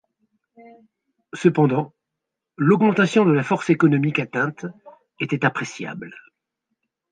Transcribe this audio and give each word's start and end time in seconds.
Cependant, 1.33 1.93
l'augmentation 2.57 3.23
de 3.23 3.31
la 3.31 3.43
force 3.43 3.69
économique 3.69 4.17
atteinte 4.17 4.65
était 5.19 5.45
appréciable. 5.45 6.15